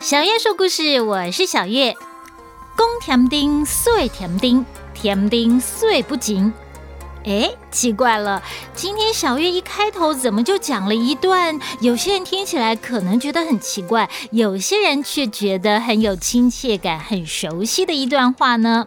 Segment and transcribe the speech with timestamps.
[0.00, 1.92] 小月说故事，我是小月。
[2.76, 6.52] 公甜丁，碎甜丁，甜丁碎不紧。
[7.24, 8.40] 哎，奇怪了，
[8.76, 11.58] 今天小月一开头怎么就讲了一段？
[11.80, 18.86] 有些人听起来可能觉得很奇怪，有些人却觉得很有亲切感、很熟悉的一段话呢？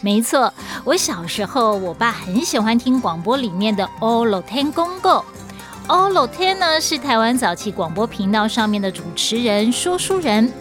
[0.00, 0.52] 没错，
[0.84, 5.20] 我小时候，我爸很喜欢听广播里面的《哦罗天公告》。
[5.88, 10.52] 哦，老天呢是台湾早期广播频道上面的主持人、说书人。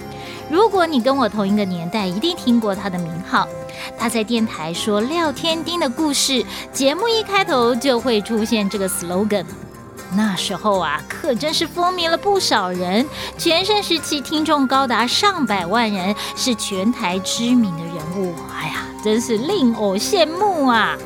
[0.49, 3.45] 如果你跟我同一个年代，一定听过他的名号。
[3.97, 9.43] 他在电台说廖天丁的故事，节目一开头就会出现这个 slogan。
[10.15, 13.05] 那时候啊，可真是风靡了不少人。
[13.37, 18.33] 全盛时期听众高达上百万人，是全台知名的人物。
[18.57, 20.97] 哎呀，真是令我羡慕啊！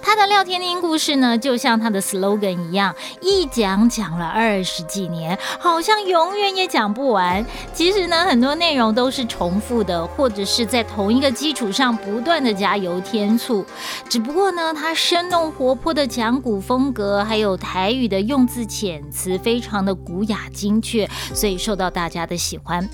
[0.00, 7.44] 他的廖天丁故事呢，就像他的 slogan 一样，一讲讲了二十几年，好像永远也讲不完。
[7.72, 13.64] 其实呢，很多内容都是重复的，或者是在同一个基础上不断的加油添醋。
[14.08, 22.88] 只不过呢，他生动活泼的讲古风格，还有台语的用字遣词，非常的古雅精确，所以受到大家的喜欢。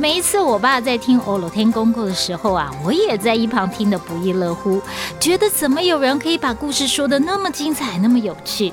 [0.00, 4.80] 每一次我爸在听《欧罗天公公》的时候啊，我也在一旁听得不亦乐乎，
[5.20, 8.72] 觉得怎么有人可以把故事说得那么精彩，那么有趣。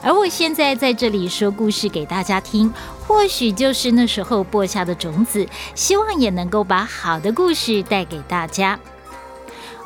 [0.00, 2.72] 而我现在在这里说故事给大家听，
[3.04, 8.78] 或许就是那时候播下的种子，希望也能够把好的故事带给大家。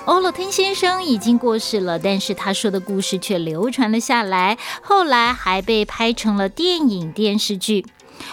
[0.05, 7.86] 欧罗天先生已经过世了，但是他说的故事却流传了下来，后来还被拍成了电影电视剧。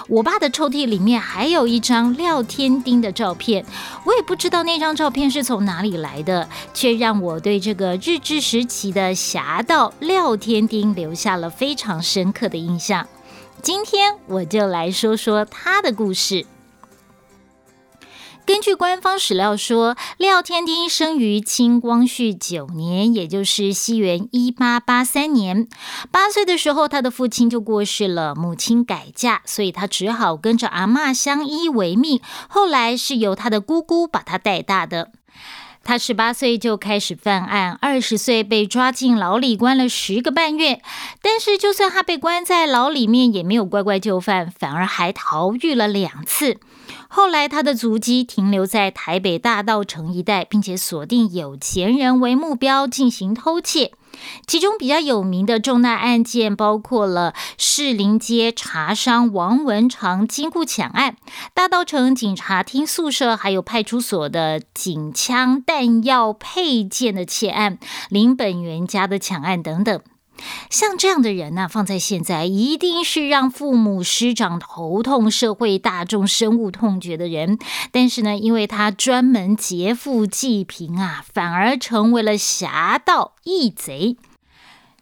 [0.07, 3.65] 我爸的抽屉里面还有一张廖天丁的照片，
[4.05, 13.07] 我也不知道那张照片是从哪里来的，却让我对这个日治时期的侠盗廖天丁留下了非常深刻的印象。
[13.61, 16.45] 今天我就来说说他的故事。
[18.45, 25.67] 根据官方史料说，廖天丁生于清光绪九年，也就是西元一八八三年。
[26.11, 32.21] 八岁的时候，他的父亲就过世了，母亲改嫁，所以他只好跟着阿妈相依为命。
[32.47, 35.09] 后来是由他的姑姑把他带大的。
[35.83, 40.81] 他十八岁就开始犯案，二十岁被抓进牢里关了十个半月。
[41.21, 46.57] 但是，就算他被关在牢里面，也没有乖乖就范，反而还逃狱了两次。
[47.07, 53.91] 后来，他的足迹停留在台北大道城一带，并且锁定有钱人为目标进行偷窃。
[54.47, 61.17] 其中比较有名的重大案件，包括了士林街茶商王文长金库抢案、
[61.53, 67.77] 大道城警察厅宿舍还有派出所的警枪弹药配件的窃案、
[68.09, 70.01] 林本源家的抢案等等。
[70.69, 77.57] 像这样的人呢，放在现在一定是让父母师长头痛、社会大众深恶痛绝的人。
[77.91, 84.17] 但是呢，因为他专门劫富济贫啊，反而成为了侠盗义贼。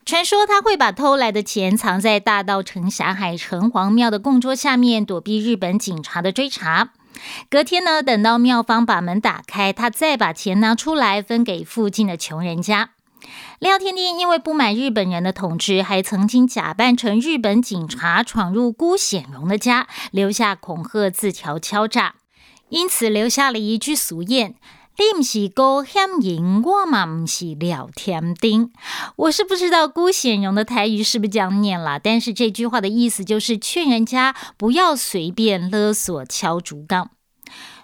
[0.06, 6.92] 传说他会把偷来的钱藏在大道城霞海城隍庙的供桌下面，躲避日本警察的追查。
[7.50, 12.90] 隔天呢，等到庙方把门打开，他再把钱拿出来分给附近的穷人家。
[13.60, 22.16] 廖天丁因为不满日本人的统治，还曾经假扮成日本警察闯入辜显荣的家，留下恐吓字条敲诈，
[22.70, 24.56] 因此留下了一句俗谚
[25.00, 28.72] ：“你唔是辜显荣，我嘛唔是廖天丁。”
[29.16, 37.12] 我是不知道辜显荣的台语是不是这样念啦，但是这句话的意思就是劝人家不要随便勒索敲竹杠。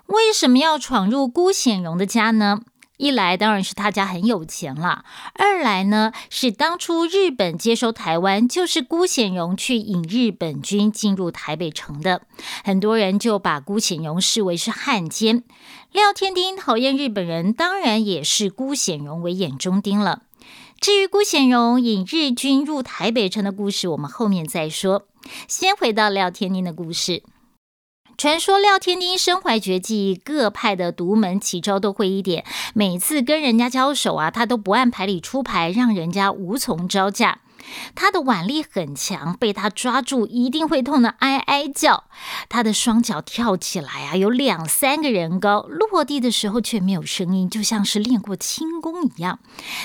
[0.07, 2.61] 为什么要闯入辜显荣的家呢？
[2.99, 5.05] 一来当然是他家很有钱了，
[5.35, 12.23] 二来呢是当初日本接收台湾，就是辜显荣去引日本军进入台北城的，
[12.65, 15.45] 很多人就把辜显荣视为是汉奸。
[15.93, 20.23] 廖天丁讨厌日本人，当然也是辜显荣为眼中钉了。
[20.81, 25.07] 至于辜显荣引日军入台北城的故事，我们后面再说。
[25.47, 27.23] 先回到廖天丁的故事。
[28.19, 32.43] 传说廖天丁身怀绝技，各派的独门奇招都会一点。
[32.73, 37.39] 每次跟人家交手啊，他都不按牌理出牌，让人家无从招架。
[37.95, 42.05] 他的腕力很强，被他抓住一定会痛得哀哀叫。
[42.47, 49.39] 他的双脚跳起来啊，有两三个人高，落地的时候却没有声音，就像是练过轻功一样。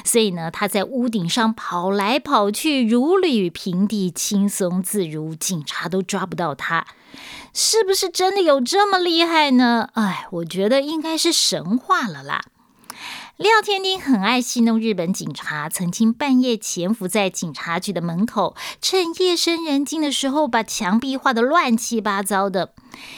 [0.05, 6.87] 所以呢，他在屋顶上跑来跑去，如履平地，轻松自如，警察都抓不到他。
[7.53, 9.89] 是不是真的有这么厉害呢？
[9.95, 12.43] 哎，我觉得应该是神话了啦。
[13.37, 22.75] 廖天丁很爱戏弄日本警察，曾经半夜潜伏在警察局的门口，趁夜深人静的时候把墙壁画得乱七八糟的。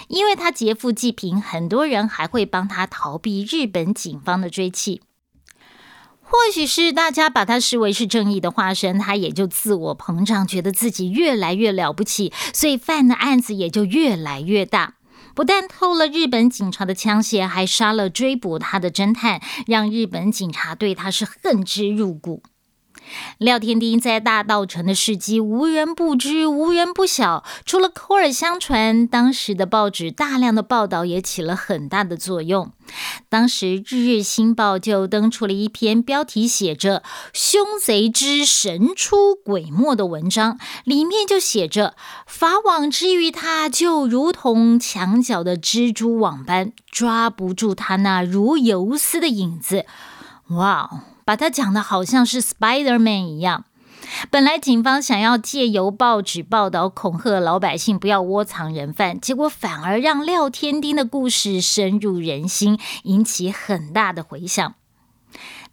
[0.08, 5.02] 因为他劫富济贫，很多人还会帮他逃避日本警方的追缉。
[6.22, 14.95] 或许是大家把他视为是正义的化身，他也就自我膨胀，觉得自己越来越了不起，所以犯的案子也就越来越大。
[15.36, 22.42] 不但偷了日本警察的枪械，还杀了追捕他的侦探，让日本警察对他是恨之入骨。
[23.38, 27.44] 廖天丁在大道城的事迹无人不知，无人不晓。
[27.64, 32.72] 除了口耳相传，当时的报纸大量的报道也起了很大的作用。
[33.28, 37.02] 当时《日日新报》就登出了一篇标题写着
[37.34, 49.84] “凶贼之神出鬼没”的文章，里面就写着“法网之于他，就如同墙角的蜘蛛网般，抓不住他那如游丝的影子”。
[50.50, 51.02] 哇！
[51.26, 53.64] 把他讲的好像是 Spider Man 一样。
[54.30, 64.74] 本来警方想要借由报纸报道恐吓老百姓不要窝藏人犯，结果反而让廖天丁的故事深入人心，引起很大的回响。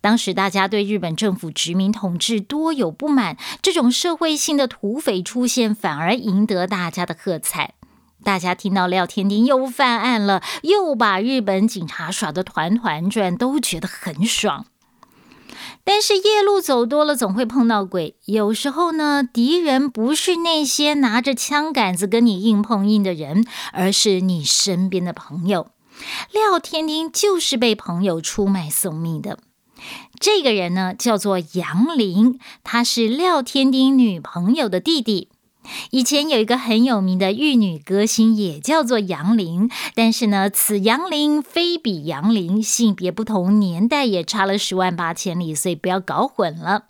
[0.02, 7.76] 当时大家对日本政府殖民统治多有不满，这种社会性的土匪出现，反而赢得大家的喝彩。
[8.24, 14.66] 大家听到廖天丁又犯案了，又把日本警察耍得团团转，都觉得很爽。
[15.86, 18.16] 但是夜路走多了，总会碰到鬼。
[18.26, 25.68] 有时候呢，敌人不是那些拿着枪杆子跟你硬碰硬的人，而是你身边的朋友。
[26.32, 29.38] 廖天丁就是被朋友出卖送命的。
[30.18, 35.30] 这个人呢，叫做杨林，他是廖天丁女朋友的弟弟。
[35.92, 46.86] 以前有一个很有名的玉女歌星，也叫做杨林，但是呢，此杨林非彼杨林，性别不同，年代也差了十万八千里，所以不要搞混了。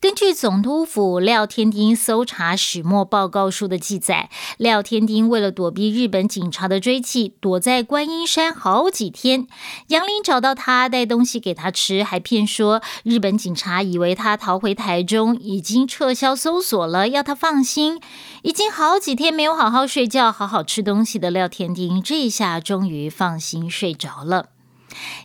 [0.00, 9.46] 根据总督府廖天丁搜查始末报告书的记载，廖天丁为了躲避日本警察的追击，躲在观音山好几天。
[9.88, 18.00] 杨林找到他，带东西给他吃，还骗说日本警察以为他逃回台中，已经撤销搜索了，要他放心。
[18.40, 24.46] 已经好几天没有好好睡觉、好好吃东西的廖天丁，这下终于放心睡着了。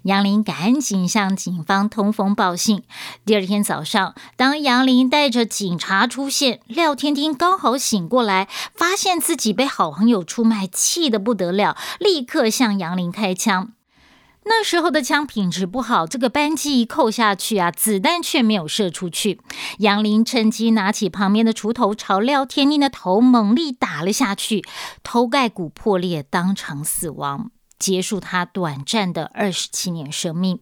[0.03, 2.83] 杨林赶紧向警方通风报信。
[3.25, 13.71] 第二天早上，当杨林带着警察出现，廖天丁刚好醒过来，发现自己被好朋友出卖，气得不得了，立刻向杨林开枪。
[14.47, 19.41] 那时候的枪品质不好，这个扳机一扣下去啊，子弹却没有射出去。
[19.79, 24.63] 杨林趁机拿起旁边的锄头，朝廖天丁的头猛力打了下去，
[25.01, 27.49] 头盖骨破裂，当场死亡。
[27.79, 30.59] 结束他短暂的二十七年生命。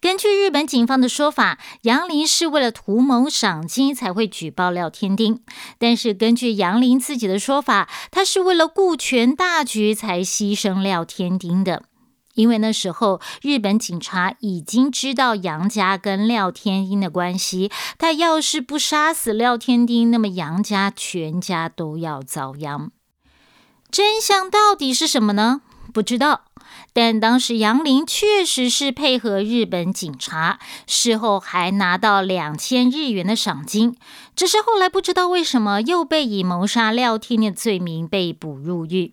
[0.00, 5.42] 根据日本警方的说法，杨林是为了图谋赏金才会举报廖天丁。
[5.78, 11.82] 但是根据杨林自己的说法，他是为了顾全大局才牺牲廖天丁的。
[12.34, 22.92] 因为那时候日本警察已经知道杨家跟廖天丁的关系，他要是不杀死廖天丁，那么杨家全家都要遭殃。
[23.90, 25.62] 真相到底是什么呢？
[25.96, 26.42] 不知道，
[26.92, 33.96] 但当时杨林确实是配合日本警察，事后还拿到两千日元的赏金。
[34.34, 39.10] 只是后来不知道为什么又被以谋杀廖天的罪名被捕入狱。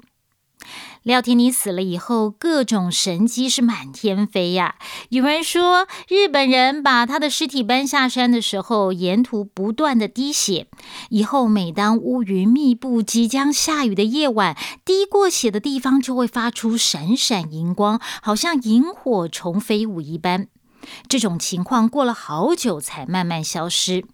[1.03, 4.75] 廖天尼死了以后，各种神迹是满天飞呀。
[5.09, 10.67] 有人说，日本人把他的尸体搬下山的时候，沿途不断的滴血。
[11.09, 20.47] 以后每当乌云密布、即将下雨的夜晚，滴过血的地方就会发出闪闪荧光，好像萤火虫飞舞一般。
[21.09, 24.05] 这种情况过了好久才慢慢消失。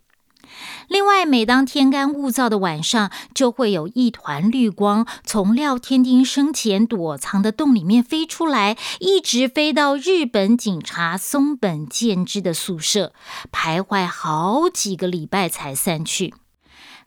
[0.87, 13.13] 另外，每当天干物燥的晚上，就会有一团绿光从廖天丁生前躲藏的洞里面飞出来，一直飞到日本警察松本健之的宿舍，
[13.51, 16.33] 徘徊好几个礼拜才散去。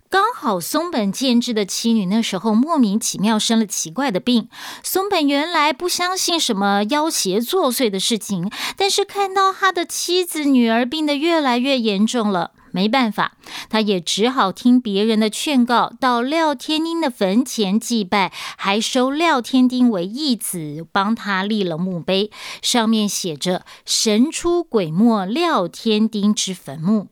[0.09, 4.51] 刚好松本健之的妻女那时候莫名其妙生了奇怪的病，
[4.83, 12.51] 松本原来不相信什么妖邪作祟的事情，但是看到他的妻子女儿病得越来越严重了。
[12.73, 13.37] 没办法，
[13.71, 27.09] 他也只好听别人的劝告，到廖天丁的坟前祭拜，还收廖天丁为义子，帮他立了墓碑，上面写着“神出鬼没廖天丁之坟墓”。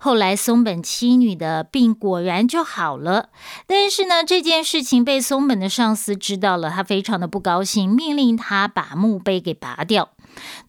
[0.00, 3.28] 后来松本妻女的病果然就好了，
[3.66, 10.08] 但是呢，这件事情被松本的上司知道了，他非常的不高兴，命令他把墓碑给拔掉。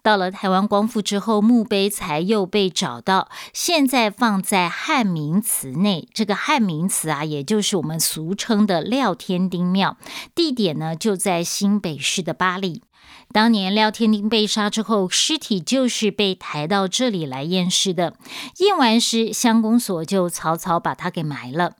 [0.01, 6.07] 到了台湾光复之后，墓碑才又被找到，现在放在汉明祠内。
[6.13, 9.97] 这个汉明祠啊，也就是我们俗称的廖天丁庙，
[10.35, 12.83] 地点呢就在新北市的八里。
[13.31, 18.13] 当年廖天丁被杀之后，尸体就是被抬到这里来验尸的。
[18.59, 21.73] 验完尸，乡公所就草草把他给埋了。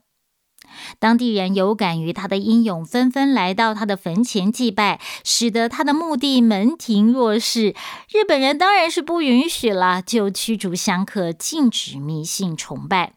[0.98, 7.74] 当地人有感于他的英勇，纷纷来到他的坟前祭拜，使得他的墓地门庭若市。
[8.10, 13.14] 日本人当然是不允许了，就驱逐香客，禁止迷信崇拜。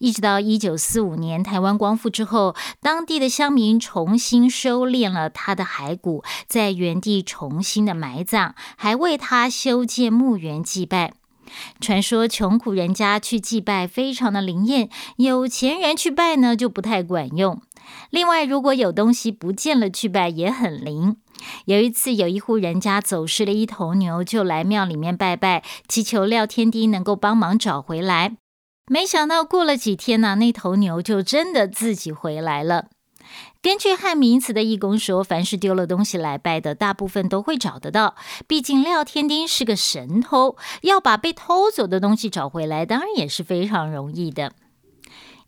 [0.00, 11.12] 一直到一九四五年台湾光复之后，当地的乡民重新收敛了他的骸骨，在原地重新的埋葬，还为他修建墓园祭拜。
[11.80, 17.60] 传说穷苦人家去祭拜非常的灵验，有钱人去拜呢就不太管用。
[18.10, 21.16] 另外，如果有东西不见了去拜也很灵。
[21.66, 28.36] 有一次，有一户人家走失了一头牛，就来庙里面拜拜，祈求廖天丁能够帮忙找回来。
[28.90, 32.86] 没想到过了几天呢，那头牛就真的自己回来了。
[33.60, 38.14] 根据汉名词的义工说，凡是丢了东西来拜的，大部分都会找得到。
[38.46, 44.52] 毕竟廖天丁是个神偷，要把被偷走的东西找回来，当然也是非常容易的。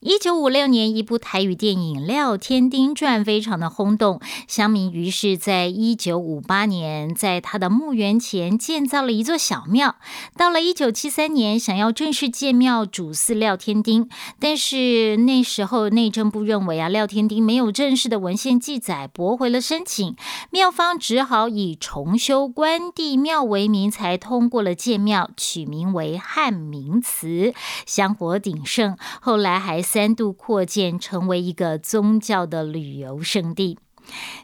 [0.02, 9.97] 一九五六年，一部台语电影《廖天丁传》非常的轰动，乡民于是在一九五八年在他的墓园前建造了一座小庙。
[10.38, 20.16] 到了一九七三年，想要正式建庙主祀廖天丁，但是那时候内政部认为啊，廖天丁没有正式的文献记载，驳回了申请。
[20.49, 27.52] 庙方只好以重修关帝庙为名，才通过了建庙，取名为汉明祠，
[27.85, 28.97] 香火鼎盛。
[29.21, 29.85] 后来还。
[29.92, 33.76] 三度扩建，成为一个宗教的旅游胜地。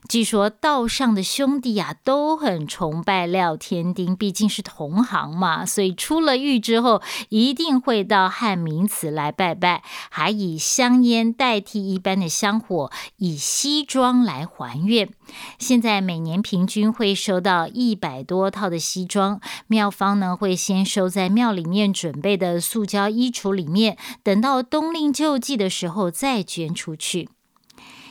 [0.09, 15.09] 据说道上的兄弟啊都很崇拜廖天丁，毕竟是同行嘛，所以出了狱之后一定会到汉明祠来拜拜，还以香烟代替一般的香火，以西装来还愿。
[15.59, 27.29] 现在每年平均会收到一百多套的西装，庙方呢会先收在庙里面准备的塑胶衣橱里面，等到冬令救济的时候再捐出去。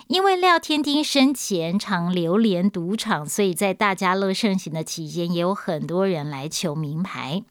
[0.08, 7.44] 因为廖天丁生前常流连赌场，所以在大家乐盛行的期间，也有很多人来求名牌。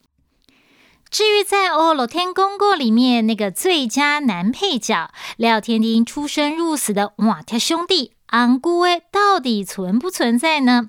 [1.09, 10.87] 至于在《哦罗天公公》里面那个最佳男配角廖天丁出生入死的瓦特兄弟昂姑威，到底存不存在呢？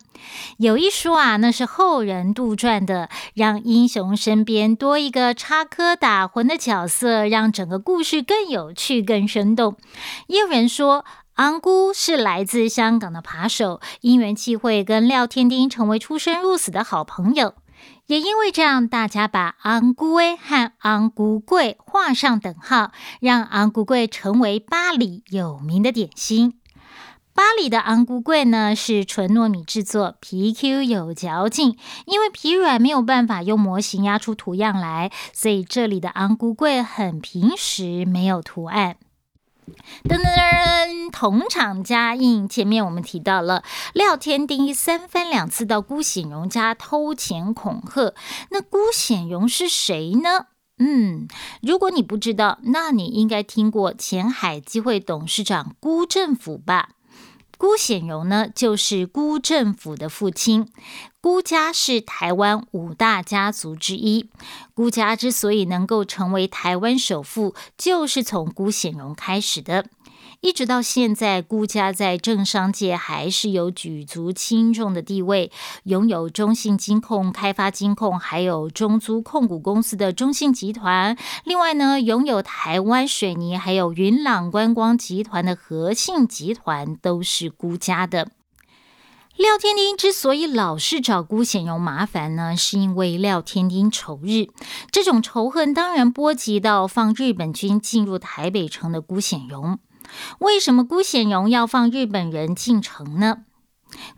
[0.58, 9.76] 有一说啊，那是后人杜撰的，让英雄身边多一个插科打诨的角色，让整个故事更有趣、更生动。
[10.28, 11.04] 也有人说。
[11.36, 17.52] 昂姑是来自香港的扒手，因缘际会跟廖天丁成为出生入死的好朋友，
[18.06, 22.90] 也因为这样，大家把昂姑威和昂姑贵画上等号，
[23.20, 26.58] 让昂姑贵成为巴黎有名的点心。
[27.34, 31.76] 巴黎的昂姑贵呢是纯糯米制作，皮 Q 有嚼劲，
[32.06, 38.96] 因为皮软没有办法用模型压出图样来，所以这里的昂姑贵很平实，没有图案。
[40.04, 42.48] 噔噔噔，同场加映。
[42.48, 48.14] 前面我们提到了廖天丁三番两次到辜显荣家偷钱恐吓，
[48.50, 50.46] 那辜显荣是谁呢？
[50.78, 51.26] 嗯，
[51.62, 56.90] 如果你不知道，那你应该听过前海基会董事长辜振甫吧？
[57.58, 60.70] 辜显荣呢，就是辜政府的父亲。
[61.20, 64.30] 辜家是台湾五大家族之一。
[64.74, 69.86] 辜家之所以能够成为台湾首富，就是从辜显荣开始的。
[70.40, 75.50] 一直到现在，辜家在政商界还是有举足轻重的地位，
[75.84, 81.16] 拥有中信金控、开发金控，还有中租控股公司的中信集团。
[81.44, 88.28] 另外呢，拥有台湾水泥，还有云朗观光集团的和信集团，都是辜家的。
[89.36, 94.46] 廖天丁之所以老是找辜显荣麻烦呢，是因为廖天丁仇日。
[94.90, 99.78] 这种仇恨当然波及到放日本军进入台北城的辜显荣。
[100.38, 103.38] 为什么辜显荣要放日本人进城呢？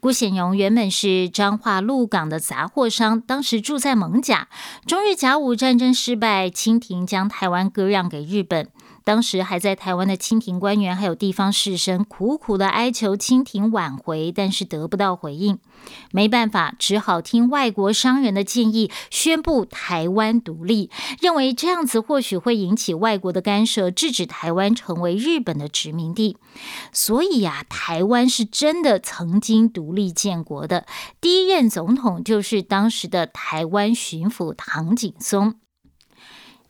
[0.00, 4.48] 辜显荣原本是彰化鹿港的杂货商，当时住在蒙甲。
[4.86, 8.70] 中日甲午战争失败，清廷将台湾割让给日本。
[9.08, 15.58] 当时还在台湾的清廷官员还有地方士绅苦苦的哀求清廷挽回，但是得不到回应。
[16.12, 20.90] 没办法，只好听外国商人的建议，宣布台湾独立，
[21.22, 26.36] 认为这样子或许会引起外国的干涉，制止台湾成为日本的殖民地。
[26.92, 30.84] 所以呀，台湾是真的曾经独立建国的。
[31.18, 35.54] 第一任总统就是当时的台湾巡抚唐景松。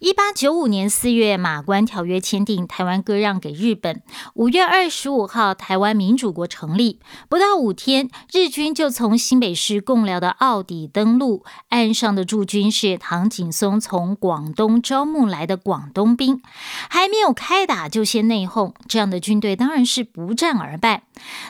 [0.01, 4.01] 一八九五年四月，马关条约签订，台湾割让给日本。
[4.35, 7.01] 五月二十五号，台湾民主国成立。
[7.29, 16.41] 不到五天，日军就从新北市贡寮的澳底登陆，岸上的驻军是唐景松从广东招募来的广东兵，
[16.89, 21.03] 还没有开打就先内讧，这样的军队当然是不战而败。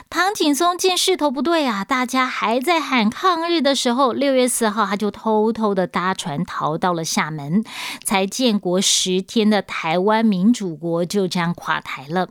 [0.09, 7.63] 唐景松见势头不对啊，大家还在喊抗日的时候，六月四号他就偷偷的搭船逃到了厦门，
[8.03, 8.27] 才。
[8.39, 12.29] 建国十天的台湾民主国就这样垮台了。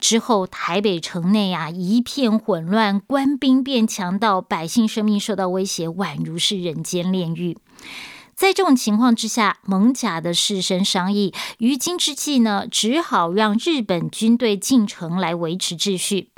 [0.00, 7.56] 之后，台北城内啊一片混乱，官兵变强盗，百姓生命受到威胁，宛如是人间炼狱。
[8.34, 16.30] 在这种情况之下，蒙甲的士绅商议，于今之计呢，只好让日本军队进城来维持秩序。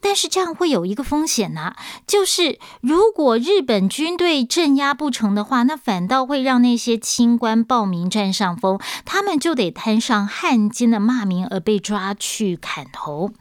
[0.00, 1.74] 但是这样会有一个风险呐，
[2.06, 13.32] 就是如果日本军队镇压不成的话，那反倒会让那些清官暴民占上风，他们就得摊上汉奸的骂名而被抓去砍头。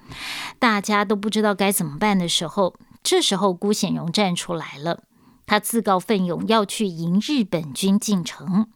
[0.60, 2.74] 大家都不知道该怎么办的时候，
[3.04, 5.04] 这时候辜显荣站出来了，
[5.46, 8.68] 他自告奋勇要去迎日本军进城。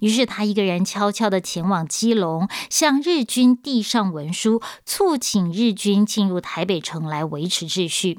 [0.00, 8.18] 于是他一个人悄悄的前往基隆，向日军递上文书，促请日军进入台北城来维持秩序。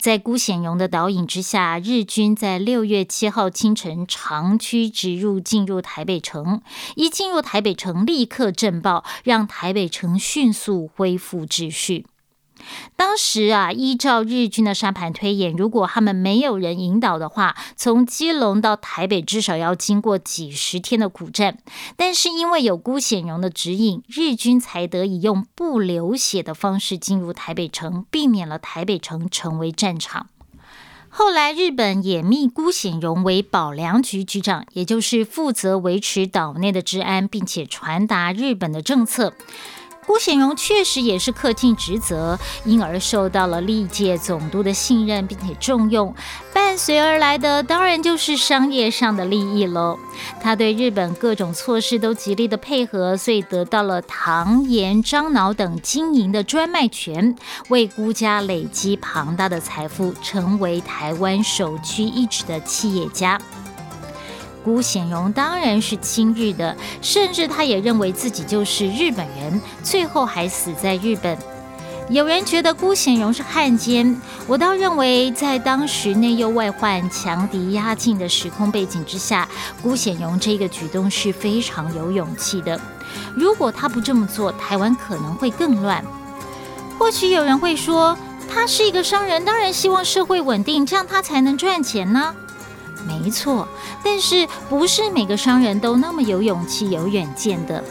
[0.00, 6.60] 在辜显荣的导引之下，日军在六月七号清晨长驱直入，进入台北城。
[6.96, 12.06] 一进入台北城，立刻震爆，让台北城迅速恢复秩序。
[12.96, 21.58] 当时啊，依照日军的沙盘推演，如果他们没有人引导的话，从基隆到台北至少要经过几十天的苦战。
[21.96, 30.28] 但是因为有辜显荣的指引，日军才得以用不流血的方式进入台北城，避免了台北城成为战场。
[31.12, 39.32] 后来日本也密辜显荣为保良局局长，也就是负责维持岛内的治安，并且传达日本的政策。
[40.10, 46.12] 辜显荣确实也是恪尽职责，因而受到了历届总督的信任，并且重用。
[46.52, 49.96] 伴随而来的当然就是商业上的利益喽。
[50.42, 57.36] 他对日本各种措施都极力的配合，所以得到了唐盐、樟脑等经营的专卖权，
[57.68, 63.40] 为辜家累积庞大的财富，成为台湾首屈一指的企业家。
[64.64, 71.36] 辜显荣当然是亲日的，甚至他也认为自己就是日本人，最后还死在日本。
[72.08, 79.48] 有人觉得辜显荣是汉奸，我倒认为在当时内忧外患、强敌压境的时空背景之下，
[79.80, 82.80] 辜显荣这个举动是非常有勇气的。
[83.34, 86.04] 如果他不这么做，台湾可能会更乱。
[86.98, 88.18] 或许有人会说，
[88.52, 92.34] 他是一个商人，当然希望社会稳定，这样他才能赚钱呢。
[93.06, 93.66] 没错，
[94.04, 97.82] 但是不是每个商人都那么有勇气、有远见的。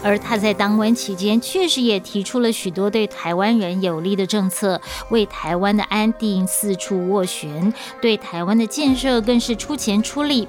[0.00, 10.46] 而他在当官期间，确实也提出了许多对台湾人有利的政策，为台湾的安定四处斡旋，对台湾的建设更是出钱出力。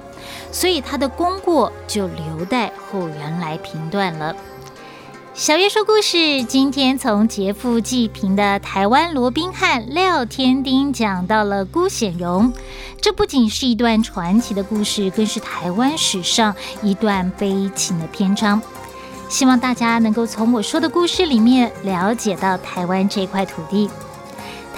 [0.52, 4.36] 所以他的功过就留待后人来评断了。
[5.40, 12.52] 小月说故事，今天从劫富济贫的台湾罗宾汉廖天丁讲到了辜显荣，
[13.00, 18.60] 这不仅是一段传奇的故事，更是台湾史上一段悲情的篇章。
[19.30, 23.88] 希望大家能够从我说的故事里面了解到台湾这块土地。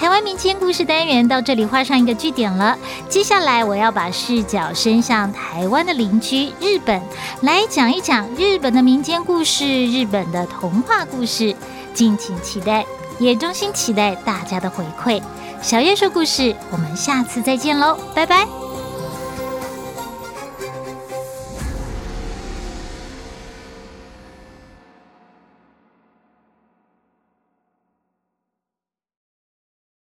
[0.03, 2.77] 台湾民间故事单元到这里画上一个句点了。
[3.07, 7.01] 接下来我要把视角伸向台湾的邻居日本，
[7.39, 11.55] 来讲一讲日本的民间故事、日本的童话故事，
[11.93, 12.85] 敬请期待，
[13.17, 15.21] 也衷心期待大家的回馈。
[15.61, 18.62] 小叶说故事，我们下次再见喽，拜拜。